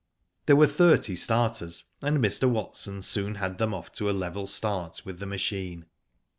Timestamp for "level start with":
4.17-5.19